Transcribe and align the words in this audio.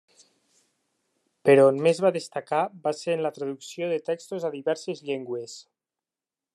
Però 1.49 1.65
on 1.73 1.77
més 1.87 2.01
va 2.05 2.11
destacar 2.17 2.63
va 2.87 2.95
ser 3.03 3.15
en 3.19 3.23
la 3.27 3.33
traducció 3.39 3.93
de 3.93 4.01
textos 4.11 4.49
a 4.51 4.55
diverses 4.59 5.07
llengües. 5.11 5.59